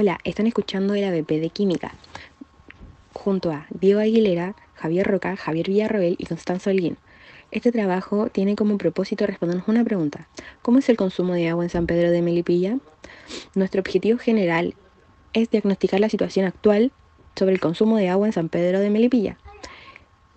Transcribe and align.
Hola, 0.00 0.20
están 0.22 0.46
escuchando 0.46 0.94
el 0.94 1.02
ABP 1.02 1.40
de 1.40 1.50
Química, 1.50 1.92
junto 3.12 3.50
a 3.50 3.66
Diego 3.70 3.98
Aguilera, 3.98 4.54
Javier 4.74 5.04
Roca, 5.04 5.34
Javier 5.34 5.66
Villarroel 5.66 6.14
y 6.20 6.26
Constanzo 6.26 6.70
Holguín. 6.70 6.98
Este 7.50 7.72
trabajo 7.72 8.28
tiene 8.28 8.54
como 8.54 8.78
propósito 8.78 9.26
respondernos 9.26 9.66
una 9.66 9.82
pregunta. 9.82 10.28
¿Cómo 10.62 10.78
es 10.78 10.88
el 10.88 10.96
consumo 10.96 11.34
de 11.34 11.48
agua 11.48 11.64
en 11.64 11.70
San 11.70 11.88
Pedro 11.88 12.12
de 12.12 12.22
Melipilla? 12.22 12.78
Nuestro 13.56 13.80
objetivo 13.80 14.20
general 14.20 14.76
es 15.32 15.50
diagnosticar 15.50 15.98
la 15.98 16.08
situación 16.08 16.46
actual 16.46 16.92
sobre 17.34 17.54
el 17.54 17.60
consumo 17.60 17.96
de 17.96 18.08
agua 18.08 18.28
en 18.28 18.32
San 18.32 18.48
Pedro 18.50 18.78
de 18.78 18.90
Melipilla 18.90 19.36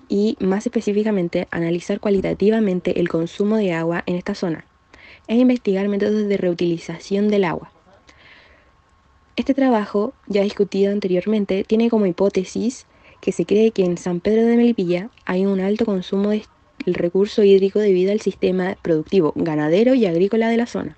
y 0.10 0.38
más 0.40 0.66
específicamente 0.66 1.48
analizar 1.52 2.00
cualitativamente 2.00 3.00
el 3.00 3.10
consumo 3.10 3.58
de 3.58 3.74
agua 3.74 4.02
en 4.08 4.16
esta 4.16 4.34
zona 4.34 4.66
e 5.28 5.36
investigar 5.36 5.88
métodos 5.88 6.28
de 6.28 6.38
reutilización 6.38 7.28
del 7.28 7.44
agua. 7.44 7.72
Este 9.38 9.54
trabajo, 9.54 10.14
ya 10.28 10.44
discutido 10.44 10.92
anteriormente, 10.92 11.64
tiene 11.64 11.90
como 11.90 12.06
hipótesis 12.06 12.86
que 13.22 13.32
se 13.32 13.46
cree 13.46 13.72
que 13.72 13.86
en 13.86 13.98
San 13.98 14.20
Pedro 14.20 14.46
de 14.46 14.58
Melipilla 14.58 15.10
hay 15.26 15.46
un 15.46 15.62
alto 15.62 15.86
consumo 15.86 16.32
del 16.32 16.44
recurso 16.94 17.44
hídrico 17.44 17.80
debido 17.80 18.12
al 18.12 18.20
sistema 18.20 18.76
productivo 18.82 19.32
ganadero 19.36 19.94
y 19.94 20.06
agrícola 20.06 20.50
de 20.50 20.58
la 20.58 20.66
zona. 20.66 20.98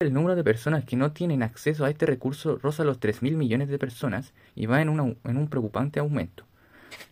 El 0.00 0.14
número 0.14 0.34
de 0.34 0.42
personas 0.42 0.86
que 0.86 0.96
no 0.96 1.12
tienen 1.12 1.42
acceso 1.42 1.84
a 1.84 1.90
este 1.90 2.06
recurso 2.06 2.56
roza 2.56 2.84
los 2.84 3.00
3.000 3.00 3.36
millones 3.36 3.68
de 3.68 3.78
personas 3.78 4.32
y 4.54 4.64
va 4.64 4.80
en, 4.80 4.88
en 4.88 5.36
un 5.36 5.48
preocupante 5.48 6.00
aumento. 6.00 6.46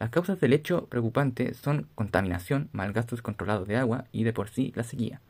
Las 0.00 0.08
causas 0.08 0.40
del 0.40 0.54
hecho 0.54 0.86
preocupante 0.86 1.52
son 1.52 1.86
contaminación, 1.94 2.70
mal 2.72 2.94
gasto 2.94 3.14
descontrolado 3.14 3.66
de 3.66 3.76
agua 3.76 4.06
y 4.10 4.24
de 4.24 4.32
por 4.32 4.48
sí 4.48 4.72
la 4.74 4.84
sequía. 4.84 5.20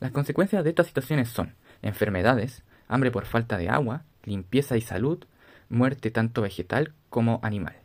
Las 0.00 0.10
consecuencias 0.10 0.64
de 0.64 0.70
estas 0.70 0.88
situaciones 0.88 1.28
son 1.28 1.54
enfermedades, 1.80 2.64
hambre 2.88 3.12
por 3.12 3.26
falta 3.26 3.56
de 3.56 3.68
agua, 3.68 4.02
limpieza 4.24 4.76
y 4.76 4.80
salud, 4.80 5.24
muerte 5.68 6.10
tanto 6.10 6.42
vegetal 6.42 6.92
como 7.08 7.38
animal. 7.44 7.83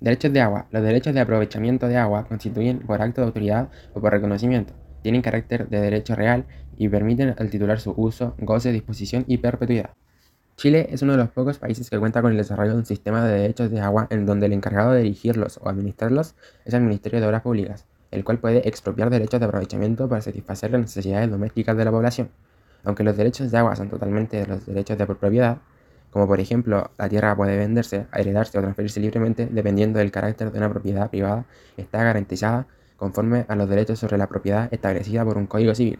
Derechos 0.00 0.30
de 0.30 0.40
agua. 0.42 0.66
Los 0.72 0.82
derechos 0.82 1.14
de 1.14 1.20
aprovechamiento 1.20 1.88
de 1.88 1.96
agua 1.96 2.26
constituyen 2.28 2.80
por 2.80 3.00
acto 3.00 3.22
de 3.22 3.28
autoridad 3.28 3.70
o 3.94 4.00
por 4.00 4.12
reconocimiento. 4.12 4.74
Tienen 5.02 5.22
carácter 5.22 5.68
de 5.68 5.80
derecho 5.80 6.14
real 6.14 6.44
y 6.76 6.88
permiten 6.88 7.34
al 7.38 7.48
titular 7.48 7.80
su 7.80 7.94
uso, 7.96 8.34
goce, 8.38 8.72
disposición 8.72 9.24
y 9.26 9.38
perpetuidad. 9.38 9.90
Chile 10.56 10.88
es 10.90 11.00
uno 11.00 11.12
de 11.12 11.18
los 11.18 11.30
pocos 11.30 11.58
países 11.58 11.88
que 11.88 11.98
cuenta 11.98 12.20
con 12.20 12.32
el 12.32 12.36
desarrollo 12.36 12.72
de 12.72 12.78
un 12.78 12.86
sistema 12.86 13.24
de 13.24 13.38
derechos 13.38 13.70
de 13.70 13.80
agua 13.80 14.06
en 14.10 14.26
donde 14.26 14.46
el 14.46 14.52
encargado 14.52 14.92
de 14.92 15.02
dirigirlos 15.02 15.58
o 15.62 15.68
administrarlos 15.68 16.34
es 16.66 16.74
el 16.74 16.82
Ministerio 16.82 17.20
de 17.20 17.26
Obras 17.26 17.42
Públicas, 17.42 17.86
el 18.10 18.22
cual 18.22 18.38
puede 18.38 18.68
expropiar 18.68 19.08
derechos 19.08 19.40
de 19.40 19.46
aprovechamiento 19.46 20.08
para 20.08 20.20
satisfacer 20.20 20.72
las 20.72 20.82
necesidades 20.82 21.30
domésticas 21.30 21.76
de 21.76 21.84
la 21.84 21.90
población. 21.90 22.28
Aunque 22.84 23.02
los 23.02 23.16
derechos 23.16 23.50
de 23.50 23.58
agua 23.58 23.76
son 23.76 23.88
totalmente 23.88 24.46
los 24.46 24.66
derechos 24.66 24.98
de 24.98 25.06
propiedad, 25.06 25.58
como 26.10 26.26
por 26.26 26.40
ejemplo 26.40 26.90
la 26.98 27.08
tierra 27.08 27.36
puede 27.36 27.56
venderse, 27.56 28.06
heredarse 28.12 28.58
o 28.58 28.62
transferirse 28.62 29.00
libremente 29.00 29.46
dependiendo 29.46 29.98
del 29.98 30.10
carácter 30.10 30.50
de 30.50 30.58
una 30.58 30.70
propiedad 30.70 31.10
privada, 31.10 31.46
está 31.76 32.02
garantizada 32.02 32.66
conforme 32.96 33.44
a 33.48 33.56
los 33.56 33.68
derechos 33.68 33.98
sobre 33.98 34.18
la 34.18 34.26
propiedad 34.26 34.72
establecida 34.72 35.24
por 35.24 35.36
un 35.36 35.46
código 35.46 35.74
civil. 35.74 35.98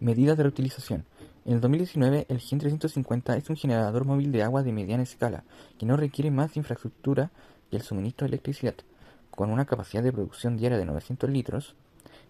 Medidas 0.00 0.36
de 0.36 0.44
reutilización. 0.44 1.04
En 1.44 1.54
el 1.54 1.60
2019, 1.60 2.26
el 2.28 2.40
GEN 2.40 2.58
350 2.58 3.36
es 3.36 3.48
un 3.50 3.56
generador 3.56 4.04
móvil 4.04 4.30
de 4.32 4.42
agua 4.42 4.62
de 4.62 4.72
mediana 4.72 5.02
escala, 5.02 5.44
que 5.78 5.86
no 5.86 5.96
requiere 5.96 6.30
más 6.30 6.56
infraestructura 6.56 7.30
que 7.70 7.76
el 7.76 7.82
suministro 7.82 8.26
de 8.26 8.28
electricidad. 8.28 8.74
Con 9.30 9.50
una 9.50 9.64
capacidad 9.64 10.02
de 10.02 10.12
producción 10.12 10.56
diaria 10.56 10.78
de 10.78 10.84
900 10.84 11.30
litros, 11.30 11.74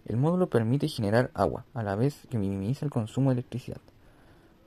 el 0.05 0.17
módulo 0.17 0.49
permite 0.49 0.87
generar 0.87 1.31
agua, 1.33 1.65
a 1.73 1.83
la 1.83 1.95
vez 1.95 2.27
que 2.29 2.37
minimiza 2.37 2.85
el 2.85 2.91
consumo 2.91 3.29
de 3.29 3.33
electricidad. 3.33 3.81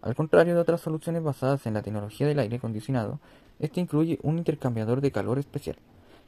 Al 0.02 0.16
contrario 0.16 0.54
de 0.54 0.60
otras 0.60 0.80
soluciones 0.80 1.22
basadas 1.22 1.64
en 1.66 1.74
la 1.74 1.82
tecnología 1.82 2.26
del 2.26 2.40
aire 2.40 2.56
acondicionado, 2.56 3.20
este 3.60 3.80
incluye 3.80 4.18
un 4.22 4.36
intercambiador 4.36 5.00
de 5.00 5.12
calor 5.12 5.38
especial, 5.38 5.76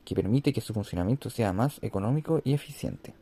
que 0.05 0.15
permite 0.15 0.53
que 0.53 0.61
su 0.61 0.73
funcionamiento 0.73 1.29
sea 1.29 1.53
más 1.53 1.79
económico 1.83 2.41
y 2.45 2.55
eficiente. 2.55 3.15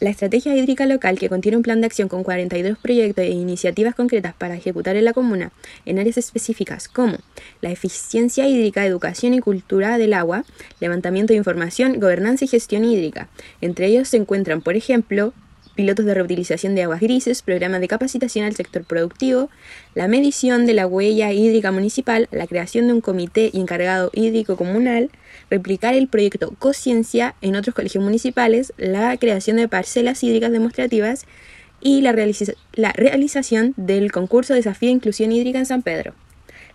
La 0.00 0.10
estrategia 0.10 0.56
hídrica 0.56 0.86
local, 0.86 1.18
que 1.18 1.28
contiene 1.28 1.56
un 1.56 1.62
plan 1.62 1.80
de 1.80 1.86
acción 1.86 2.08
con 2.08 2.24
42 2.24 2.78
proyectos 2.78 3.24
e 3.24 3.30
iniciativas 3.30 3.94
concretas 3.94 4.34
para 4.34 4.56
ejecutar 4.56 4.96
en 4.96 5.04
la 5.04 5.12
comuna 5.12 5.52
en 5.84 5.98
áreas 5.98 6.18
específicas 6.18 6.88
como 6.88 7.18
la 7.60 7.70
eficiencia 7.70 8.48
hídrica, 8.48 8.84
educación 8.84 9.34
y 9.34 9.40
cultura 9.40 9.96
del 9.96 10.14
agua, 10.14 10.44
levantamiento 10.80 11.32
de 11.32 11.38
información, 11.38 12.00
gobernanza 12.00 12.44
y 12.44 12.48
gestión 12.48 12.84
hídrica. 12.84 13.28
Entre 13.60 13.86
ellos 13.86 14.08
se 14.08 14.16
encuentran, 14.16 14.62
por 14.62 14.74
ejemplo, 14.74 15.32
pilotos 15.74 16.06
de 16.06 16.14
reutilización 16.14 16.74
de 16.74 16.82
aguas 16.82 17.00
grises, 17.00 17.42
programas 17.42 17.80
de 17.80 17.88
capacitación 17.88 18.44
al 18.44 18.54
sector 18.54 18.84
productivo, 18.84 19.50
la 19.94 20.08
medición 20.08 20.66
de 20.66 20.74
la 20.74 20.86
huella 20.86 21.32
hídrica 21.32 21.72
municipal, 21.72 22.28
la 22.30 22.46
creación 22.46 22.86
de 22.86 22.94
un 22.94 23.00
comité 23.00 23.50
encargado 23.54 24.10
hídrico 24.14 24.56
comunal, 24.56 25.10
replicar 25.50 25.94
el 25.94 26.08
proyecto 26.08 26.54
Cociencia 26.58 27.34
en 27.40 27.56
otros 27.56 27.74
colegios 27.74 28.02
municipales, 28.02 28.72
la 28.76 29.16
creación 29.16 29.56
de 29.56 29.68
parcelas 29.68 30.22
hídricas 30.22 30.52
demostrativas 30.52 31.26
y 31.80 32.00
la, 32.00 32.12
realización 32.12 33.74
del 33.76 34.10
concurso 34.10 34.54
Desafío 34.54 34.90
Inclusión 34.90 35.32
Hídrica 35.32 35.58
en 35.58 35.66
San 35.66 35.82
Pedro. 35.82 36.14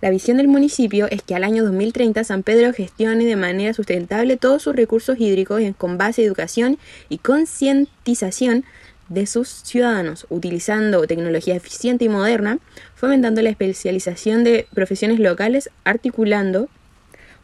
La 0.01 0.11
visión 0.11 0.37
del 0.37 0.47
municipio 0.47 1.07
es 1.09 1.23
que 1.23 1.35
al 1.35 1.43
año 1.43 1.65
2030 1.65 2.23
San 2.23 2.43
Pedro 2.43 2.71
gestione 2.71 3.25
de 3.25 3.35
manera 3.35 3.73
sustentable 3.73 4.37
todos 4.37 4.61
sus 4.61 4.73
recursos 4.73 5.19
hídricos 5.19 5.61
con 5.77 5.97
base 5.97 6.21
a 6.21 6.25
educación 6.25 6.77
y 7.09 7.17
concientización 7.17 8.63
de 9.09 9.25
sus 9.25 9.49
ciudadanos, 9.49 10.25
utilizando 10.29 11.05
tecnología 11.07 11.55
eficiente 11.55 12.05
y 12.05 12.09
moderna, 12.09 12.59
fomentando 12.95 13.41
la 13.41 13.49
especialización 13.49 14.43
de 14.43 14.67
profesiones 14.73 15.19
locales, 15.19 15.69
articulando 15.83 16.69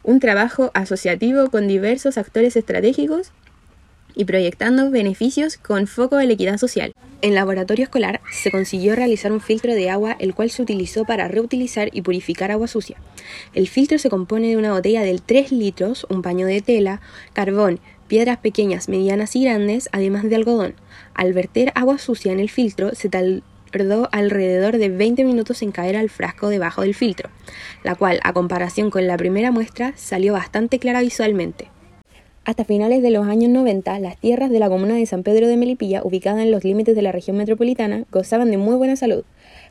un 0.02 0.20
trabajo 0.20 0.70
asociativo 0.72 1.50
con 1.50 1.66
diversos 1.66 2.16
actores 2.16 2.56
estratégicos 2.56 3.32
y 4.14 4.24
proyectando 4.24 4.90
beneficios 4.90 5.58
con 5.58 5.86
foco 5.86 6.20
en 6.20 6.28
la 6.28 6.34
equidad 6.34 6.56
social. 6.56 6.92
En 7.22 7.34
laboratorio 7.34 7.84
escolar 7.84 8.20
se 8.30 8.50
consiguió 8.50 8.94
realizar 8.94 9.32
un 9.32 9.40
filtro 9.40 9.74
de 9.74 9.90
agua 9.90 10.16
el 10.18 10.34
cual 10.34 10.50
se 10.50 10.62
utilizó 10.62 11.04
para 11.04 11.28
reutilizar 11.28 11.90
y 11.92 12.02
purificar 12.02 12.50
agua 12.50 12.68
sucia. 12.68 12.96
El 13.52 13.68
filtro 13.68 13.98
se 13.98 14.08
compone 14.08 14.48
de 14.48 14.56
una 14.56 14.72
botella 14.72 15.02
de 15.02 15.18
3 15.24 15.52
litros, 15.52 16.06
un 16.08 16.22
paño 16.22 16.46
de 16.46 16.62
tela, 16.62 17.00
carbón, 17.32 17.80
piedras 18.06 18.38
pequeñas, 18.38 18.88
medianas 18.88 19.36
y 19.36 19.44
grandes, 19.44 19.88
además 19.92 20.24
de 20.24 20.36
algodón. 20.36 20.74
Al 21.14 21.32
verter 21.32 21.72
agua 21.74 21.98
sucia 21.98 22.32
en 22.32 22.40
el 22.40 22.50
filtro, 22.50 22.94
se 22.94 23.08
tardó 23.08 24.08
alrededor 24.12 24.78
de 24.78 24.88
20 24.88 25.24
minutos 25.24 25.62
en 25.62 25.72
caer 25.72 25.96
al 25.96 26.10
frasco 26.10 26.48
debajo 26.48 26.82
del 26.82 26.94
filtro, 26.94 27.30
la 27.84 27.94
cual, 27.94 28.20
a 28.22 28.32
comparación 28.32 28.90
con 28.90 29.06
la 29.06 29.16
primera 29.16 29.50
muestra, 29.50 29.92
salió 29.96 30.32
bastante 30.32 30.78
clara 30.78 31.00
visualmente. 31.00 31.68
Hasta 32.46 32.64
finales 32.64 33.02
de 33.02 33.10
los 33.10 33.26
años 33.26 33.50
90, 33.50 33.98
las 33.98 34.18
tierras 34.18 34.50
de 34.50 34.60
la 34.60 34.68
comuna 34.68 34.94
de 34.94 35.04
San 35.04 35.24
Pedro 35.24 35.48
de 35.48 35.56
Melipilla, 35.56 36.02
ubicada 36.04 36.44
en 36.44 36.52
los 36.52 36.62
límites 36.62 36.94
de 36.94 37.02
la 37.02 37.10
región 37.10 37.36
metropolitana, 37.36 38.04
gozaban 38.12 38.52
de 38.52 38.56
muy 38.56 38.76
buena 38.76 38.94
salud, 38.94 39.24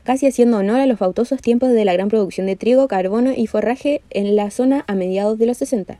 casi 0.04 0.26
haciendo 0.26 0.58
honor 0.58 0.80
a 0.80 0.86
los 0.86 0.98
fautosos 0.98 1.40
tiempos 1.40 1.70
de 1.70 1.86
la 1.86 1.94
gran 1.94 2.10
producción 2.10 2.46
de 2.46 2.54
trigo, 2.54 2.86
carbono 2.86 3.32
y 3.34 3.46
forraje 3.46 4.02
en 4.10 4.36
la 4.36 4.50
zona 4.50 4.84
a 4.88 4.94
mediados 4.94 5.38
de 5.38 5.46
los 5.46 5.56
60. 5.56 5.98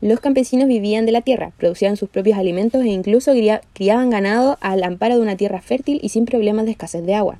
Los 0.00 0.20
campesinos 0.20 0.68
vivían 0.68 1.06
de 1.06 1.12
la 1.12 1.22
tierra, 1.22 1.50
producían 1.58 1.96
sus 1.96 2.08
propios 2.08 2.38
alimentos 2.38 2.84
e 2.84 2.88
incluso 2.88 3.32
criaban 3.72 4.10
ganado 4.10 4.56
al 4.60 4.84
amparo 4.84 5.16
de 5.16 5.22
una 5.22 5.36
tierra 5.36 5.60
fértil 5.60 5.98
y 6.00 6.10
sin 6.10 6.24
problemas 6.24 6.66
de 6.66 6.70
escasez 6.70 7.04
de 7.04 7.14
agua. 7.14 7.38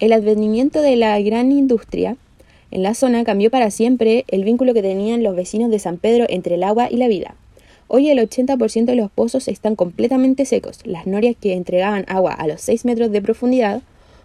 El 0.00 0.12
advenimiento 0.12 0.82
de 0.82 0.96
la 0.96 1.20
gran 1.20 1.52
industria 1.52 2.16
en 2.72 2.82
la 2.82 2.94
zona 2.94 3.22
cambió 3.22 3.52
para 3.52 3.70
siempre 3.70 4.24
el 4.26 4.42
vínculo 4.42 4.74
que 4.74 4.82
tenían 4.82 5.22
los 5.22 5.36
vecinos 5.36 5.70
de 5.70 5.78
San 5.78 5.98
Pedro 5.98 6.26
entre 6.28 6.56
el 6.56 6.64
agua 6.64 6.88
y 6.90 6.96
la 6.96 7.06
vida. 7.06 7.36
Hoy 7.86 8.10
el 8.10 8.18
80% 8.18 8.86
de 8.86 8.96
los 8.96 9.12
pozos 9.12 9.46
están 9.46 9.76
completamente 9.76 10.44
secos. 10.44 10.80
Las 10.84 11.06
norias 11.06 11.36
que 11.40 11.52
entregaban 11.52 12.04
agua 12.08 12.32
a 12.32 12.48
los 12.48 12.62
6 12.62 12.84
metros 12.84 13.12
de 13.12 13.22
profundidad, 13.22 13.82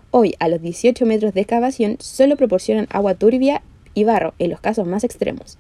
hoy 0.10 0.34
a 0.40 0.48
los 0.48 0.64
18 0.64 1.06
metros 1.06 1.36
de 1.36 1.42
excavación, 1.42 1.98
solo 2.00 2.38
proporcionan 2.38 2.88
agua 2.90 3.14
turbia 3.14 3.62
y 3.94 4.04
barro 4.04 4.34
en 4.40 4.50
los 4.50 4.62
casos 4.62 4.88
más 4.88 5.04
extremos. 5.04 5.60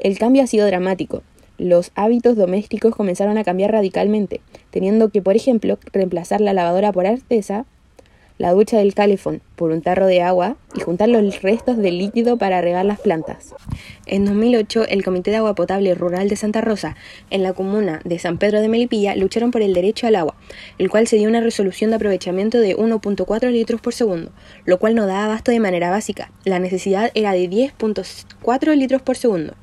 El 0.00 0.18
cambio 0.18 0.42
ha 0.42 0.48
sido 0.48 0.66
dramático 0.66 1.22
los 1.58 1.90
hábitos 1.94 2.36
domésticos 2.36 2.94
comenzaron 2.94 3.38
a 3.38 3.44
cambiar 3.44 3.72
radicalmente, 3.72 4.40
teniendo 4.70 5.08
que, 5.08 5.22
por 5.22 5.36
ejemplo, 5.36 5.78
reemplazar 5.92 6.40
la 6.40 6.52
lavadora 6.52 6.92
por 6.92 7.06
artesa, 7.06 7.66
la 8.38 8.52
ducha 8.52 8.78
del 8.78 8.94
calefón 8.94 9.40
por 9.56 9.70
un 9.70 9.80
tarro 9.80 10.06
de 10.06 10.20
agua 10.20 10.56
y 10.74 10.80
juntar 10.80 11.08
los 11.08 11.40
restos 11.40 11.78
de 11.78 11.90
líquido 11.90 12.36
para 12.36 12.60
regar 12.60 12.84
las 12.84 13.00
plantas. 13.00 13.54
En 14.04 14.26
2008, 14.26 14.88
el 14.88 15.02
Comité 15.02 15.30
de 15.30 15.38
Agua 15.38 15.54
Potable 15.54 15.94
Rural 15.94 16.28
de 16.28 16.36
Santa 16.36 16.60
Rosa, 16.60 16.96
en 17.30 17.42
la 17.42 17.54
comuna 17.54 18.00
de 18.04 18.18
San 18.18 18.36
Pedro 18.36 18.60
de 18.60 18.68
Melipilla, 18.68 19.16
lucharon 19.16 19.50
por 19.50 19.62
el 19.62 19.72
derecho 19.72 20.06
al 20.06 20.16
agua, 20.16 20.34
el 20.76 20.90
cual 20.90 21.06
se 21.06 21.16
dio 21.16 21.28
una 21.28 21.40
resolución 21.40 21.90
de 21.90 21.96
aprovechamiento 21.96 22.58
de 22.58 22.76
1.4 22.76 23.50
litros 23.50 23.80
por 23.80 23.94
segundo, 23.94 24.30
lo 24.66 24.78
cual 24.78 24.94
no 24.94 25.06
daba 25.06 25.24
abasto 25.24 25.50
de 25.50 25.60
manera 25.60 25.90
básica. 25.90 26.30
La 26.44 26.58
necesidad 26.58 27.10
era 27.14 27.32
de 27.32 27.48
10.4 27.48 28.76
litros 28.76 29.00
por 29.00 29.16
segundo 29.16 29.54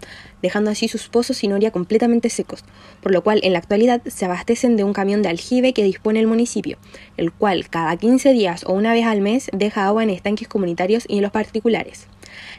dejando 0.43 0.69
así 0.69 0.87
sus 0.87 1.07
pozos 1.07 1.43
y 1.43 1.47
noria 1.47 1.71
completamente 1.71 2.29
secos, 2.29 2.63
por 3.01 3.11
lo 3.11 3.23
cual 3.23 3.39
en 3.41 3.53
la 3.53 3.59
actualidad 3.59 4.03
se 4.05 4.25
abastecen 4.25 4.75
de 4.75 4.83
un 4.83 4.93
camión 4.93 5.23
de 5.23 5.29
aljibe 5.29 5.73
que 5.73 5.83
dispone 5.83 6.19
el 6.19 6.27
municipio, 6.27 6.77
el 7.17 7.31
cual 7.31 7.69
cada 7.69 7.95
15 7.97 8.33
días 8.33 8.65
o 8.65 8.73
una 8.73 8.93
vez 8.93 9.05
al 9.05 9.21
mes 9.21 9.49
deja 9.53 9.87
agua 9.87 10.03
en 10.03 10.11
estanques 10.11 10.47
comunitarios 10.47 11.05
y 11.07 11.15
en 11.15 11.23
los 11.23 11.31
particulares. 11.31 12.07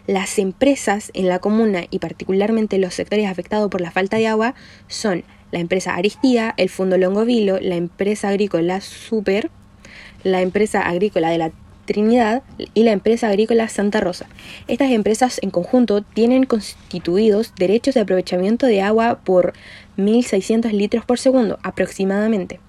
Las 0.07 0.39
empresas 0.39 1.11
en 1.15 1.29
la 1.29 1.39
comuna 1.39 1.85
y 1.91 1.99
particularmente 1.99 2.79
los 2.79 2.95
sectores 2.95 3.29
afectados 3.29 3.71
por 3.71 3.81
la 3.81 3.91
falta 3.91 4.17
de 4.17 4.27
agua 4.27 4.55
son 4.89 5.23
la 5.53 5.61
empresa 5.61 5.95
Aristía, 5.95 6.55
el 6.57 6.71
Fondo 6.71 6.97
Longovilo, 6.97 7.61
la 7.61 7.77
empresa 7.77 8.31
agrícola 8.31 8.81
Super, 8.81 9.51
la 10.23 10.41
empresa 10.41 10.81
agrícola 10.81 11.29
de 11.29 11.39
la 11.39 11.53
Trinidad 11.85 12.43
y 12.75 12.85
la 12.85 12.93
empresa 12.93 13.29
agrícola 13.29 13.69
Santa 13.69 14.01
Rosa. 14.01 14.27
Estas 14.69 14.91
empresas 14.91 15.39
en 15.43 15.51
conjunto 15.51 16.03
tienen 16.03 16.45
constituidos 16.45 17.55
derechos 17.57 17.95
de 17.95 18.01
aprovechamiento 18.01 18.67
de 18.67 18.83
agua 18.83 19.21
por 19.25 19.53
1.600 19.97 20.73
litros 20.73 21.05
por 21.05 21.19
segundo 21.19 21.59
aproximadamente. 21.63 22.61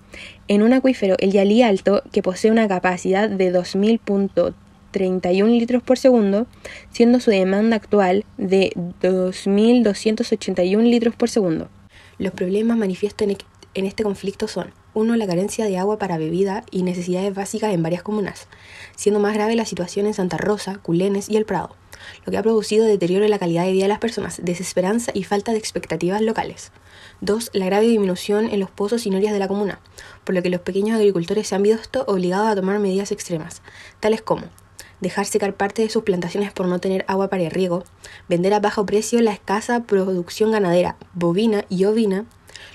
En 0.48 0.62
un 0.62 0.74
acuífero, 0.74 1.16
el 1.20 1.32
Yalí 1.32 1.62
Alto, 1.62 2.04
que 2.12 2.22
posee 2.22 2.52
una 2.52 2.68
capacidad 2.68 3.30
de 3.30 3.54
2.031 3.54 5.48
litros 5.48 5.84
por 5.84 5.98
segundo, 5.98 6.48
siendo 6.92 7.20
su 7.20 7.32
demanda 7.32 7.76
actual 7.76 8.24
de 8.38 8.72
2.281 9.02 10.82
litros 10.84 11.16
por 11.16 11.30
segundo. 11.30 11.70
Los 12.18 12.32
problemas 12.34 12.78
manifiestos 12.78 13.28
en 13.74 13.86
este 13.86 14.04
conflicto 14.04 14.48
son 14.48 14.72
1. 14.96 15.16
La 15.18 15.28
carencia 15.28 15.66
de 15.66 15.78
agua 15.78 16.00
para 16.00 16.18
bebida 16.18 16.64
y 16.72 16.82
necesidades 16.82 17.36
básicas 17.36 17.74
en 17.74 17.84
varias 17.84 18.02
comunas, 18.02 18.48
siendo 18.96 19.20
más 19.20 19.34
grave 19.34 19.56
la 19.56 19.66
situación 19.66 20.08
en 20.08 20.14
Santa 20.14 20.38
Rosa, 20.38 20.80
Culenes 20.82 21.30
y 21.30 21.36
El 21.36 21.46
Prado, 21.46 21.76
lo 22.26 22.32
que 22.32 22.38
ha 22.38 22.44
producido 22.44 22.86
deterioro 22.86 23.26
en 23.26 23.32
la 23.32 23.38
calidad 23.38 23.66
de 23.66 23.74
vida 23.74 23.84
de 23.84 23.90
las 23.90 24.00
personas, 24.00 24.40
desesperanza 24.42 25.12
y 25.14 25.26
falta 25.26 25.52
de 25.52 25.58
expectativas 25.58 26.22
locales. 26.22 26.72
2. 27.20 27.52
La 27.54 27.66
grave 27.66 27.88
disminución 27.88 28.50
en 28.50 28.62
los 28.62 28.72
pozos 28.72 29.06
y 29.06 29.10
norias 29.10 29.34
de 29.34 29.40
la 29.40 29.50
comuna, 29.50 29.82
por 30.24 30.34
lo 30.34 30.42
que 30.42 30.50
los 30.50 30.62
pequeños 30.62 30.96
agricultores 30.98 31.48
se 31.50 31.56
han 31.56 31.64
visto 31.64 32.06
obligados 32.08 32.48
a 32.48 32.56
tomar 32.56 32.80
medidas 32.80 33.12
extremas, 33.12 33.62
tales 34.00 34.22
como 34.22 34.46
dejar 35.02 35.26
secar 35.26 35.56
parte 35.56 35.82
de 35.82 35.90
sus 35.90 36.04
plantaciones 36.04 36.54
por 36.54 36.68
no 36.68 36.80
tener 36.80 37.04
agua 37.08 37.30
para 37.30 37.44
el 37.44 37.52
riego, 37.52 37.84
vender 38.30 38.54
a 38.54 38.62
bajo 38.62 38.86
precio 38.86 39.22
la 39.22 39.34
escasa 39.34 39.84
producción 39.84 40.52
ganadera, 40.52 40.96
bovina 41.14 41.66
y 41.70 41.84
ovina, 41.84 42.26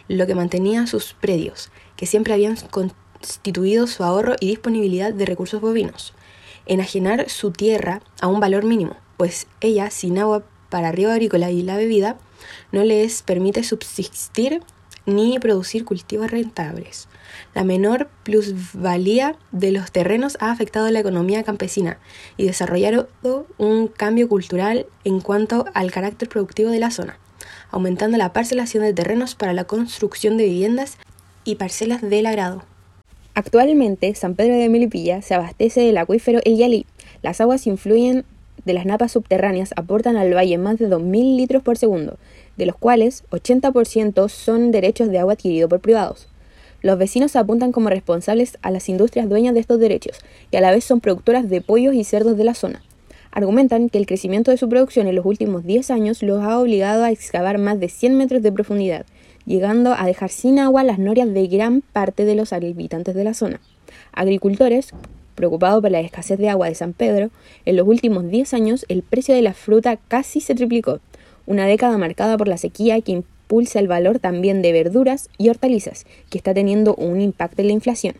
lo 0.09 0.27
que 0.27 0.35
mantenía 0.35 0.87
sus 0.87 1.15
predios, 1.15 1.71
que 2.01 2.07
siempre 2.07 2.33
habían 2.33 2.57
constituido 2.71 3.87
su 3.87 4.05
ahorro 4.05 4.35
y 4.41 4.49
disponibilidad 4.49 5.13
de 5.13 5.27
recursos 5.27 5.61
bovinos. 5.61 6.15
Enajenar 6.65 7.29
su 7.29 7.51
tierra 7.51 8.01
a 8.23 8.27
un 8.27 8.41
valor 8.41 8.65
mínimo, 8.65 8.97
pues 9.19 9.47
ella, 9.61 9.91
sin 9.91 10.19
agua 10.19 10.43
para 10.71 10.93
riego 10.93 11.13
agrícola 11.13 11.51
y 11.51 11.61
la 11.61 11.77
bebida, 11.77 12.17
no 12.73 12.85
les 12.85 13.21
permite 13.21 13.65
subsistir 13.65 14.63
ni 15.05 15.39
producir 15.41 15.85
cultivos 15.85 16.31
rentables. 16.31 17.07
La 17.55 17.65
menor 17.65 18.09
plusvalía 18.23 19.37
de 19.53 19.71
los 19.71 19.93
terrenos 19.93 20.39
ha 20.41 20.53
afectado 20.53 20.91
la 20.91 21.01
economía 21.01 21.43
campesina 21.43 21.99
y 22.39 22.47
desarrollado 22.47 23.11
un 23.59 23.89
cambio 23.89 24.27
cultural 24.27 24.87
en 25.05 25.21
cuanto 25.21 25.67
al 25.75 25.91
carácter 25.91 26.31
productivo 26.31 26.71
de 26.71 26.81
la 26.81 26.91
zona, 26.91 27.19
aumentando 27.71 28.17
la 28.17 28.33
parcelación 28.33 28.85
de 28.85 28.95
terrenos 28.95 29.35
para 29.35 29.53
la 29.53 29.65
construcción 29.65 30.39
de 30.39 30.45
viviendas 30.45 30.97
y 31.45 31.57
parcelas 31.57 32.03
del 32.03 32.27
agrado. 32.27 32.63
Actualmente, 33.35 34.15
San 34.15 34.35
Pedro 34.35 34.57
de 34.57 34.69
Melipilla 34.69 35.23
se 35.23 35.35
abastece 35.35 35.81
del 35.81 35.99
acuífero 35.99 36.41
El 36.45 36.57
Yalí. 36.57 36.87
Las 37.23 37.41
aguas 37.41 37.67
influyen 37.67 38.25
de 38.65 38.75
las 38.75 38.87
napas 38.87 39.13
subterráneas 39.13 39.73
aportan 39.77 40.17
al 40.17 40.35
valle 40.35 40.59
más 40.59 40.79
de 40.79 40.89
2.000 40.89 41.37
litros 41.37 41.63
por 41.63 41.79
segundo, 41.79 42.19
de 42.57 42.67
los 42.67 42.77
cuales 42.77 43.25
80% 43.31 44.29
son 44.29 44.71
derechos 44.71 45.09
de 45.09 45.19
agua 45.19 45.35
adquiridos 45.35 45.71
por 45.71 45.81
privados. 45.81 46.29
Los 46.83 46.99
vecinos 46.99 47.37
apuntan 47.37 47.73
como 47.73 47.91
responsables 47.91 48.59
a 48.63 48.71
las 48.71 48.89
industrias 48.89 49.29
dueñas 49.29 49.55
de 49.55 49.61
estos 49.61 49.79
derechos, 49.81 50.19
y 50.51 50.57
a 50.57 50.61
la 50.61 50.71
vez 50.71 50.85
son 50.85 51.01
productoras 51.01 51.49
de 51.49 51.61
pollos 51.61 51.95
y 51.95 52.05
cerdos 52.05 52.37
de 52.37 52.45
la 52.45 52.55
zona. 52.55 52.83
Argumentan 53.33 53.91
que 53.91 53.99
el 53.99 54.07
crecimiento 54.07 54.51
de 54.51 54.57
su 54.57 54.69
producción 54.69 55.07
en 55.07 55.15
los 55.15 55.25
últimos 55.25 55.65
10 55.65 55.91
años 55.91 56.23
los 56.23 56.43
ha 56.43 56.59
obligado 56.59 57.05
a 57.05 57.11
excavar 57.11 57.59
más 57.59 57.79
de 57.79 57.89
100 57.89 58.17
metros 58.17 58.43
de 58.43 58.51
profundidad, 58.51 59.07
llegando 59.47 59.95
a 59.95 60.07
dejar 60.07 60.31
sin 60.31 60.59
agua 60.59 60.85
las 60.85 60.99
norias 60.99 61.33
de 61.33 61.47
gran 61.47 61.81
parte 61.81 62.25
de 62.25 62.35
los 62.35 62.53
habitantes 62.53 63.15
de 63.15 63.25
la 63.25 63.35
zona. 63.35 63.61
Agricultores, 64.13 64.91
preocupados 65.35 65.83
por 65.83 65.91
la 65.91 66.01
escasez 66.01 66.39
de 66.39 66.49
agua 66.49 66.69
de 66.69 66.75
San 66.75 66.93
Pedro, 66.93 67.31
en 67.65 67.77
los 67.77 67.87
últimos 67.87 68.29
10 68.29 68.55
años 68.55 68.85
el 68.89 69.03
precio 69.03 69.35
de 69.35 69.43
la 69.43 69.55
fruta 69.55 69.97
casi 69.97 70.41
se 70.41 70.55
triplicó, 70.55 71.01
una 71.47 71.67
década 71.67 71.99
marcada 71.99 72.37
por 72.37 72.49
la 72.49 72.59
sequía 72.59 73.01
que 73.01 73.13
impulsa 73.13 73.81
el 73.81 73.89
valor 73.89 74.19
también 74.19 74.63
de 74.63 74.73
verduras 74.73 75.29
y 75.39 75.49
hortalizas, 75.49 76.07
que 76.29 76.39
está 76.39 76.55
teniendo 76.55 76.95
un 76.95 77.21
impacto 77.21 77.63
en 77.63 77.69
la 77.69 77.75
inflación. 77.75 78.15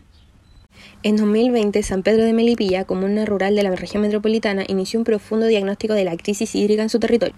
En 1.03 1.15
2020, 1.15 1.81
San 1.81 2.03
Pedro 2.03 2.25
de 2.25 2.31
Melipilla, 2.31 2.85
comuna 2.85 3.25
rural 3.25 3.55
de 3.55 3.63
la 3.63 3.75
región 3.75 4.03
metropolitana, 4.03 4.65
inició 4.67 4.99
un 4.99 5.03
profundo 5.03 5.47
diagnóstico 5.47 5.95
de 5.95 6.03
la 6.03 6.15
crisis 6.15 6.53
hídrica 6.53 6.83
en 6.83 6.89
su 6.89 6.99
territorio, 6.99 7.33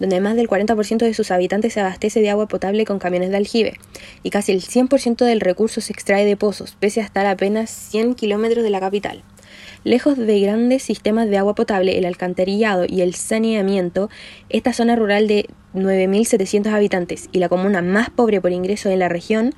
donde 0.00 0.18
más 0.22 0.34
del 0.34 0.48
40% 0.48 1.04
de 1.04 1.12
sus 1.12 1.30
habitantes 1.30 1.74
se 1.74 1.80
abastece 1.80 2.22
de 2.22 2.30
agua 2.30 2.48
potable 2.48 2.86
con 2.86 2.98
camiones 2.98 3.28
de 3.28 3.36
aljibe, 3.36 3.74
y 4.22 4.30
casi 4.30 4.52
el 4.52 4.62
100% 4.62 5.26
del 5.26 5.40
recurso 5.40 5.82
se 5.82 5.92
extrae 5.92 6.24
de 6.24 6.38
pozos, 6.38 6.74
pese 6.80 7.02
a 7.02 7.04
estar 7.04 7.26
a 7.26 7.32
apenas 7.32 7.68
100 7.68 8.14
kilómetros 8.14 8.64
de 8.64 8.70
la 8.70 8.80
capital. 8.80 9.22
Lejos 9.84 10.16
de 10.16 10.40
grandes 10.40 10.82
sistemas 10.82 11.28
de 11.28 11.36
agua 11.36 11.54
potable, 11.54 11.98
el 11.98 12.06
alcantarillado 12.06 12.86
y 12.88 13.02
el 13.02 13.14
saneamiento, 13.14 14.08
esta 14.48 14.72
zona 14.72 14.96
rural 14.96 15.28
de 15.28 15.50
9.700 15.76 16.72
habitantes 16.72 17.28
y 17.32 17.38
la 17.38 17.48
comuna 17.48 17.82
más 17.82 18.10
pobre 18.10 18.40
por 18.40 18.52
ingreso 18.52 18.88
de 18.88 18.96
la 18.96 19.08
región 19.08 19.54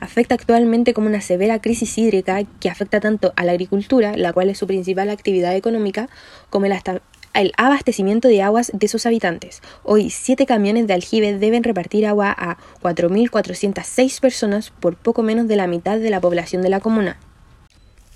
afecta 0.00 0.34
actualmente 0.34 0.92
como 0.94 1.06
una 1.06 1.20
severa 1.20 1.60
crisis 1.60 1.96
hídrica 1.96 2.42
que 2.60 2.68
afecta 2.68 3.00
tanto 3.00 3.32
a 3.36 3.44
la 3.44 3.52
agricultura, 3.52 4.16
la 4.16 4.32
cual 4.32 4.50
es 4.50 4.58
su 4.58 4.66
principal 4.66 5.10
actividad 5.10 5.56
económica, 5.56 6.08
como 6.50 6.66
el, 6.66 7.52
abastecimiento 7.56 8.28
de 8.28 8.42
aguas 8.42 8.70
de 8.74 8.88
sus 8.88 9.06
habitantes. 9.06 9.62
Hoy, 9.82 10.10
siete 10.10 10.44
camiones 10.44 10.86
de 10.86 10.94
aljibe 10.94 11.38
deben 11.38 11.64
repartir 11.64 12.06
agua 12.06 12.34
a 12.36 12.58
4.406 12.82 14.20
personas 14.20 14.70
por 14.70 14.96
poco 14.96 15.22
menos 15.22 15.48
de 15.48 15.56
la 15.56 15.66
mitad 15.66 15.98
de 15.98 16.10
la 16.10 16.20
población 16.20 16.62
de 16.62 16.68
la 16.68 16.80
comuna. 16.80 17.18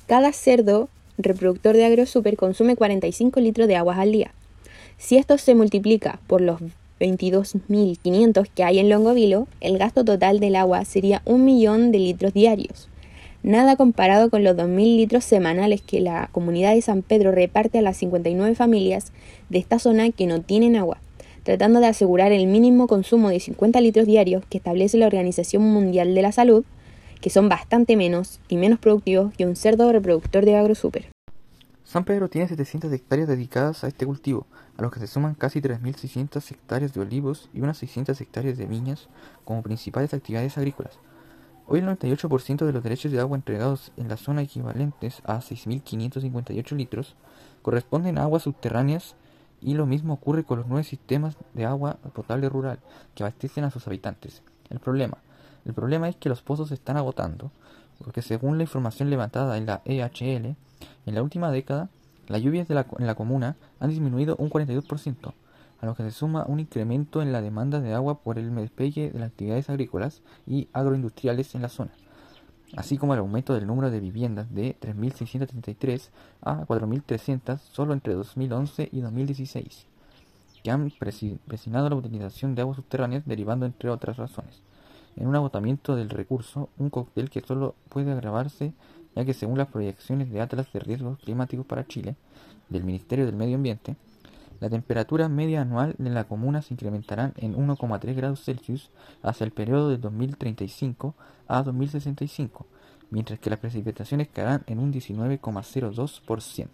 Cada 0.07 0.33
cerdo 0.33 0.91
reproductor 1.19 1.75
de 1.75 1.87
AgroSuper 1.87 2.37
consume 2.37 2.77
45 2.77 3.41
litros 3.41 3.67
de 3.67 3.77
agua 3.77 3.97
al 3.97 4.13
día. 4.13 4.33
Si 4.99 5.17
esto 5.17 5.39
se 5.39 5.55
multiplica 5.55 6.21
por 6.27 6.41
los 6.41 6.61
22.500 7.01 8.49
que 8.55 8.65
hay 8.65 8.79
en 8.79 8.89
Longovilo, 8.89 9.49
el 9.61 9.79
gasto 9.79 10.05
total 10.05 10.41
del 10.41 10.57
agua 10.57 10.85
sería 10.85 11.23
un 11.25 11.45
millón 11.45 11.93
de 11.93 11.99
litros 11.99 12.33
diarios. 12.33 12.89
Nada 13.43 13.77
comparado 13.77 14.31
con 14.31 14.43
los 14.43 14.57
2.000 14.57 14.97
litros 14.97 15.25
semanales 15.25 15.81
que 15.81 16.01
la 16.01 16.29
comunidad 16.33 16.75
de 16.75 16.83
San 16.83 17.03
Pedro 17.03 17.31
reparte 17.31 17.79
a 17.79 17.83
las 17.83 17.97
59 17.99 18.55
familias 18.55 19.13
de 19.51 19.59
esta 19.59 19.79
zona 19.79 20.11
que 20.11 20.27
no 20.27 20.41
tienen 20.41 20.75
agua, 20.75 20.99
tratando 21.45 21.79
de 21.79 21.87
asegurar 21.87 22.33
el 22.33 22.47
mínimo 22.49 22.89
consumo 22.89 23.29
de 23.29 23.39
50 23.39 23.81
litros 23.81 24.07
diarios 24.07 24.45
que 24.51 24.59
establece 24.59 24.99
la 24.99 25.07
Organización 25.07 25.63
Mundial 25.63 26.15
de 26.15 26.23
la 26.23 26.33
Salud, 26.33 26.65
que 27.21 27.31
son 27.31 27.49
bastante 27.49 27.95
menos 27.95 28.41
y 28.49 28.57
menos 28.57 28.79
productivos 28.81 29.33
que 29.35 29.47
un 29.47 29.55
cerdo 29.55 29.93
reproductor 29.93 30.45
de 30.45 30.57
AgroSuper. 30.57 31.16
San 31.87 32.05
Pedro 32.05 32.29
tiene 32.29 32.49
700 32.49 32.93
hectáreas 32.93 33.29
dedicadas 33.29 33.85
a 33.85 33.87
este 33.87 34.07
cultivo, 34.07 34.49
a 34.77 34.83
los 34.83 34.91
que 34.91 34.99
se 34.99 35.07
suman 35.07 35.35
casi 35.37 35.61
3.600 35.61 36.51
hectáreas 36.51 36.93
de 36.93 37.01
olivos 37.01 37.49
y 37.55 37.61
unas 37.61 37.79
600 37.79 38.21
hectáreas 38.21 38.59
de 38.59 38.67
viñas 38.67 39.09
como 39.45 39.63
principales 39.63 40.13
actividades 40.13 40.59
agrícolas. 40.59 40.99
Hoy 41.69 41.79
el 41.79 41.87
98% 41.87 42.67
de 42.67 42.73
los 42.73 42.83
derechos 42.83 43.13
de 43.13 43.21
agua 43.21 43.37
entregados 43.37 43.93
en 43.97 44.09
la 44.09 44.17
zona 44.17 44.43
equivalentes 44.43 45.23
a 45.25 45.39
6.558 45.39 46.75
litros 46.75 47.15
corresponden 47.63 48.19
a 48.19 48.25
aguas 48.25 48.43
subterráneas 48.43 49.15
y 49.61 49.75
lo 49.75 49.87
mismo 49.87 50.15
ocurre 50.15 50.43
con 50.43 50.59
los 50.59 50.67
nueve 50.67 50.83
sistemas 50.83 51.37
de 51.55 51.67
agua 51.67 51.99
potable 52.15 52.49
rural 52.49 52.81
que 53.15 53.23
abastecen 53.23 53.63
a 53.63 53.71
sus 53.71 53.87
habitantes. 53.87 54.43
El 54.71 54.81
problema, 54.81 55.19
el 55.65 55.73
problema 55.73 56.09
es 56.09 56.17
que 56.17 56.29
los 56.29 56.43
pozos 56.43 56.71
se 56.71 56.75
están 56.75 56.97
agotando, 56.97 57.53
porque 57.99 58.23
según 58.23 58.59
la 58.59 58.65
información 58.65 59.11
levantada 59.11 59.57
en 59.57 59.67
la 59.67 59.83
EHL, 59.85 60.57
en 61.07 61.15
la 61.15 61.23
última 61.23 61.51
década, 61.51 61.89
las 62.29 62.43
lluvias 62.43 62.69
en 62.71 63.07
la 63.07 63.15
comuna 63.15 63.57
han 63.79 63.91
disminuido 63.91 64.37
un 64.39 64.51
42%, 64.51 65.33
a 65.81 65.87
lo 65.87 65.95
que 65.95 66.03
se 66.03 66.11
suma 66.11 66.45
un 66.47 66.61
incremento 66.61 67.23
en 67.23 67.33
la 67.33 67.43
demanda 67.43 67.81
de 67.81 67.95
agua 67.95 68.21
por 68.21 68.39
el 68.39 68.55
despegue 68.55 69.11
de 69.11 69.19
las 69.19 69.29
actividades 69.31 69.71
agrícolas 69.71 70.23
y 70.47 70.69
agroindustriales 70.73 71.55
en 71.55 71.63
la 71.63 71.69
zona, 71.69 71.93
así 72.77 72.99
como 72.99 73.15
el 73.15 73.21
aumento 73.21 73.55
del 73.55 73.67
número 73.67 73.91
de 73.91 74.01
viviendas 74.01 74.53
de 74.53 74.77
3.633 74.81 76.09
a 76.43 76.67
4.300 76.67 77.59
solo 77.59 77.93
entre 77.93 78.15
2011 78.15 78.89
y 78.91 79.01
2016, 79.01 79.87
que 80.63 80.71
han 80.71 80.91
presionado 80.91 81.91
la 81.91 81.97
utilización 81.97 82.55
de 82.55 82.63
aguas 82.63 82.77
subterráneas 82.77 83.27
derivando 83.27 83.67
entre 83.67 83.91
otras 83.91 84.17
razones. 84.17 84.66
En 85.17 85.27
un 85.27 85.37
agotamiento 85.37 85.97
del 85.97 86.11
recurso, 86.11 86.69
un 86.79 86.91
cóctel 86.91 87.31
que 87.31 87.41
solo 87.41 87.75
puede 87.89 88.13
agravarse 88.13 88.75
ya 89.17 89.25
que 89.25 89.35
según 89.35 89.57
las 89.57 89.69
proyecciones 89.69 90.31
de 90.31 90.43
Atlas 90.43 90.71
de 90.73 90.79
Riesgos 90.79 91.19
Climáticos 91.19 91.65
para 91.67 91.87
Chile, 91.87 92.17
del 92.69 92.85
Ministerio 92.85 93.25
del 93.25 93.35
Medio 93.35 93.57
Ambiente, 93.57 93.97
la 94.61 94.71
temperatura 94.71 95.29
media 95.29 95.63
anual 95.63 95.95
en 95.99 96.15
la 96.15 96.25
comuna 96.25 96.63
se 96.63 96.75
incrementará 96.75 97.33
en 97.37 97.55
1,3 97.55 98.15
grados 98.15 98.45
Celsius 98.45 98.91
hacia 99.23 99.45
el 99.45 99.53
periodo 99.53 99.89
de 99.89 99.99
2035 99.99 101.15
a 101.49 101.63
2065, 101.63 102.67
mientras 103.11 103.39
que 103.39 103.51
las 103.51 103.59
precipitaciones 103.59 104.29
caerán 104.29 104.65
en 104.67 104.79
un 104.79 104.93
19,02%. 104.93 106.69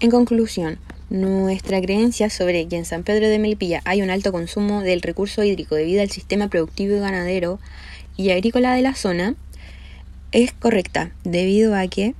En 0.00 0.10
conclusión, 0.10 0.78
nuestra 1.10 1.80
creencia 1.80 2.30
sobre 2.30 2.66
que 2.66 2.76
en 2.76 2.84
San 2.84 3.02
Pedro 3.02 3.28
de 3.28 3.38
Melipilla 3.38 3.82
hay 3.84 4.02
un 4.02 4.10
alto 4.10 4.32
consumo 4.32 4.82
del 4.82 5.02
recurso 5.02 5.44
hídrico 5.44 5.74
debido 5.74 6.02
al 6.02 6.10
sistema 6.10 6.48
productivo 6.48 6.96
y 6.96 7.00
ganadero 7.00 7.58
y 8.16 8.30
agrícola 8.30 8.74
de 8.74 8.82
la 8.82 8.94
zona 8.94 9.34
es 10.32 10.52
correcta, 10.52 11.12
debido 11.22 11.76
a 11.76 11.86
que 11.86 12.14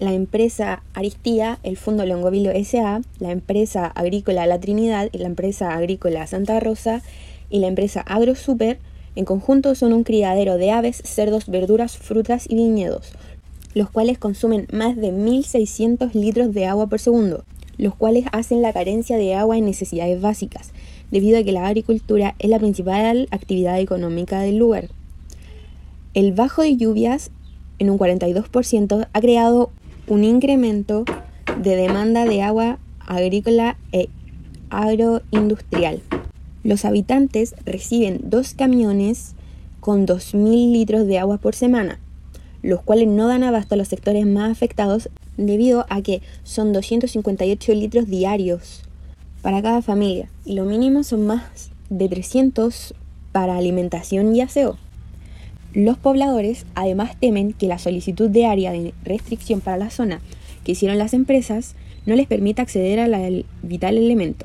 la 0.00 0.12
empresa 0.12 0.82
Aristía, 0.94 1.58
el 1.62 1.76
Fondo 1.76 2.06
Longovilo 2.06 2.52
SA, 2.64 3.02
la 3.18 3.30
empresa 3.30 3.86
agrícola 3.86 4.46
La 4.46 4.60
Trinidad 4.60 5.08
y 5.12 5.18
la 5.18 5.26
empresa 5.26 5.74
agrícola 5.74 6.26
Santa 6.26 6.60
Rosa 6.60 7.02
y 7.50 7.60
la 7.60 7.66
empresa 7.66 8.00
AgroSuper 8.00 8.78
en 9.16 9.24
conjunto 9.24 9.74
son 9.74 9.92
un 9.92 10.04
criadero 10.04 10.56
de 10.56 10.70
aves, 10.70 11.02
cerdos, 11.04 11.48
verduras, 11.48 11.96
frutas 11.96 12.46
y 12.48 12.54
viñedos, 12.54 13.12
los 13.74 13.90
cuales 13.90 14.18
consumen 14.18 14.68
más 14.72 14.96
de 14.96 15.12
1.600 15.12 16.12
litros 16.14 16.54
de 16.54 16.66
agua 16.66 16.86
por 16.86 17.00
segundo, 17.00 17.44
los 17.78 17.94
cuales 17.94 18.26
hacen 18.32 18.60
la 18.60 18.72
carencia 18.72 19.16
de 19.16 19.34
agua 19.34 19.56
en 19.56 19.64
necesidades 19.64 20.20
básicas, 20.20 20.72
debido 21.10 21.38
a 21.38 21.42
que 21.42 21.52
la 21.52 21.66
agricultura 21.66 22.34
es 22.38 22.50
la 22.50 22.58
principal 22.58 23.28
actividad 23.30 23.80
económica 23.80 24.40
del 24.40 24.58
lugar. 24.58 24.88
El 26.12 26.32
bajo 26.32 26.62
de 26.62 26.76
lluvias 26.76 27.30
en 27.78 27.90
un 27.90 27.98
42% 27.98 29.08
ha 29.12 29.20
creado 29.20 29.70
un 30.08 30.24
incremento 30.24 31.04
de 31.62 31.76
demanda 31.76 32.24
de 32.24 32.42
agua 32.42 32.78
agrícola 33.00 33.78
e 33.92 34.08
agroindustrial. 34.70 36.02
Los 36.64 36.84
habitantes 36.84 37.54
reciben 37.64 38.20
dos 38.24 38.54
camiones 38.54 39.34
con 39.80 40.06
2.000 40.06 40.72
litros 40.72 41.06
de 41.06 41.18
agua 41.18 41.38
por 41.38 41.54
semana, 41.54 42.00
los 42.62 42.82
cuales 42.82 43.08
no 43.08 43.28
dan 43.28 43.44
abasto 43.44 43.74
a 43.74 43.78
los 43.78 43.88
sectores 43.88 44.26
más 44.26 44.50
afectados 44.50 45.08
debido 45.38 45.86
a 45.88 46.02
que 46.02 46.20
son 46.42 46.74
258 46.74 47.72
litros 47.72 48.06
diarios 48.06 48.82
para 49.40 49.62
cada 49.62 49.80
familia 49.80 50.28
y 50.44 50.54
lo 50.54 50.64
mínimo 50.64 51.04
son 51.04 51.26
más 51.26 51.70
de 51.88 52.08
300 52.08 52.94
para 53.32 53.56
alimentación 53.56 54.34
y 54.36 54.42
aseo. 54.42 54.76
Los 55.72 55.96
pobladores 55.96 56.66
además 56.74 57.18
temen 57.18 57.52
que 57.52 57.68
la 57.68 57.78
solicitud 57.78 58.28
de 58.28 58.46
área 58.46 58.72
de 58.72 58.92
restricción 59.04 59.60
para 59.60 59.76
la 59.76 59.90
zona 59.90 60.20
que 60.64 60.72
hicieron 60.72 60.98
las 60.98 61.14
empresas 61.14 61.76
no 62.04 62.16
les 62.16 62.26
permita 62.26 62.62
acceder 62.62 63.00
al 63.00 63.44
vital 63.62 63.96
elemento. 63.96 64.44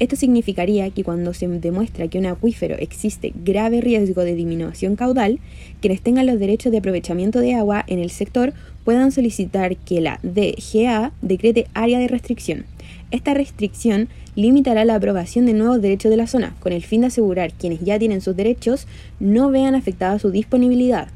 Esto 0.00 0.16
significaría 0.16 0.90
que 0.90 1.04
cuando 1.04 1.32
se 1.34 1.46
demuestra 1.46 2.08
que 2.08 2.18
un 2.18 2.26
acuífero 2.26 2.74
existe 2.76 3.32
grave 3.44 3.80
riesgo 3.80 4.24
de 4.24 4.34
disminución 4.34 4.96
caudal, 4.96 5.38
quienes 5.80 6.00
tengan 6.00 6.26
los 6.26 6.40
derechos 6.40 6.72
de 6.72 6.78
aprovechamiento 6.78 7.38
de 7.38 7.54
agua 7.54 7.84
en 7.86 8.00
el 8.00 8.10
sector 8.10 8.52
puedan 8.84 9.12
solicitar 9.12 9.76
que 9.76 10.00
la 10.00 10.20
DGA 10.22 11.12
decrete 11.22 11.66
área 11.74 11.98
de 11.98 12.08
restricción. 12.08 12.66
Esta 13.10 13.34
restricción 13.34 14.08
limitará 14.34 14.84
la 14.84 14.96
aprobación 14.96 15.46
de 15.46 15.54
nuevos 15.54 15.80
derechos 15.80 16.10
de 16.10 16.16
la 16.16 16.26
zona, 16.26 16.54
con 16.60 16.72
el 16.72 16.82
fin 16.82 17.02
de 17.02 17.08
asegurar 17.08 17.52
quienes 17.52 17.80
ya 17.80 17.98
tienen 17.98 18.20
sus 18.20 18.36
derechos 18.36 18.86
no 19.20 19.50
vean 19.50 19.74
afectada 19.74 20.18
su 20.18 20.30
disponibilidad, 20.30 21.08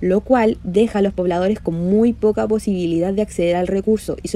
lo 0.00 0.20
cual 0.20 0.58
deja 0.62 1.00
a 1.00 1.02
los 1.02 1.12
pobladores 1.12 1.58
con 1.58 1.74
muy 1.74 2.12
poca 2.12 2.46
posibilidad 2.46 3.12
de 3.12 3.22
acceder 3.22 3.56
al 3.56 3.66
recurso 3.66 4.16
y 4.22 4.28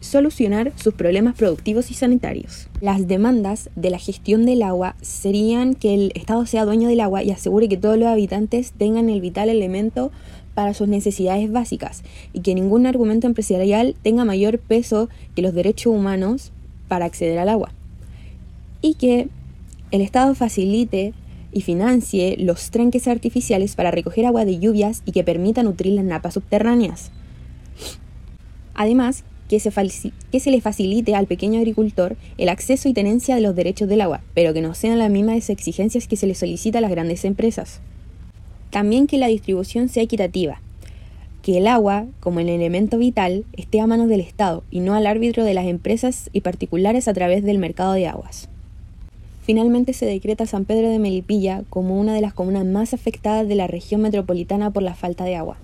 solucionar 0.00 0.72
sus 0.76 0.94
problemas 0.94 1.34
productivos 1.34 1.90
y 1.90 1.94
sanitarios. 1.94 2.68
Las 2.80 3.06
demandas 3.06 3.68
de 3.76 3.90
la 3.90 3.98
gestión 3.98 4.46
del 4.46 4.62
agua 4.62 4.96
serían 5.02 5.74
que 5.74 5.92
el 5.94 6.12
Estado 6.14 6.46
sea 6.46 6.64
dueño 6.64 6.88
del 6.88 7.00
agua 7.00 7.22
y 7.22 7.32
asegure 7.32 7.68
que 7.68 7.76
todos 7.76 7.98
los 7.98 8.08
habitantes 8.08 8.72
tengan 8.72 9.10
el 9.10 9.20
vital 9.20 9.48
elemento 9.48 10.10
para 10.54 10.74
sus 10.74 10.88
necesidades 10.88 11.50
básicas 11.50 12.02
y 12.32 12.40
que 12.40 12.54
ningún 12.54 12.86
argumento 12.86 13.26
empresarial 13.26 13.94
tenga 14.02 14.24
mayor 14.24 14.58
peso 14.58 15.08
que 15.34 15.42
los 15.42 15.54
derechos 15.54 15.92
humanos 15.92 16.52
para 16.88 17.04
acceder 17.04 17.38
al 17.38 17.48
agua. 17.48 17.72
Y 18.80 18.94
que 18.94 19.28
el 19.90 20.00
Estado 20.00 20.34
facilite 20.34 21.12
y 21.52 21.62
financie 21.62 22.36
los 22.38 22.70
tranques 22.70 23.06
artificiales 23.06 23.76
para 23.76 23.90
recoger 23.90 24.26
agua 24.26 24.44
de 24.44 24.58
lluvias 24.58 25.02
y 25.06 25.12
que 25.12 25.24
permita 25.24 25.62
nutrir 25.62 25.92
las 25.94 26.04
napas 26.04 26.34
subterráneas. 26.34 27.10
Además, 28.74 29.24
que 29.48 29.60
se, 29.60 29.70
que 30.32 30.40
se 30.40 30.50
le 30.50 30.60
facilite 30.60 31.14
al 31.14 31.26
pequeño 31.26 31.60
agricultor 31.60 32.16
el 32.38 32.48
acceso 32.48 32.88
y 32.88 32.92
tenencia 32.92 33.36
de 33.36 33.40
los 33.40 33.54
derechos 33.54 33.88
del 33.88 34.00
agua, 34.00 34.22
pero 34.34 34.52
que 34.52 34.62
no 34.62 34.74
sean 34.74 34.98
las 34.98 35.10
mismas 35.10 35.48
exigencias 35.50 36.08
que 36.08 36.16
se 36.16 36.26
le 36.26 36.34
solicita 36.34 36.78
a 36.78 36.80
las 36.80 36.90
grandes 36.90 37.24
empresas. 37.24 37.80
También 38.74 39.06
que 39.06 39.18
la 39.18 39.28
distribución 39.28 39.88
sea 39.88 40.02
equitativa, 40.02 40.60
que 41.42 41.58
el 41.58 41.68
agua, 41.68 42.06
como 42.18 42.40
el 42.40 42.48
elemento 42.48 42.98
vital, 42.98 43.44
esté 43.52 43.80
a 43.80 43.86
manos 43.86 44.08
del 44.08 44.20
Estado 44.20 44.64
y 44.68 44.80
no 44.80 44.94
al 44.94 45.06
árbitro 45.06 45.44
de 45.44 45.54
las 45.54 45.66
empresas 45.66 46.28
y 46.32 46.40
particulares 46.40 47.06
a 47.06 47.14
través 47.14 47.44
del 47.44 47.58
mercado 47.58 47.92
de 47.92 48.08
aguas. 48.08 48.48
Finalmente 49.44 49.92
se 49.92 50.06
decreta 50.06 50.44
San 50.46 50.64
Pedro 50.64 50.90
de 50.90 50.98
Melipilla 50.98 51.62
como 51.70 52.00
una 52.00 52.14
de 52.14 52.20
las 52.20 52.34
comunas 52.34 52.64
más 52.64 52.94
afectadas 52.94 53.46
de 53.46 53.54
la 53.54 53.68
región 53.68 54.00
metropolitana 54.00 54.72
por 54.72 54.82
la 54.82 54.96
falta 54.96 55.22
de 55.22 55.36
agua. 55.36 55.56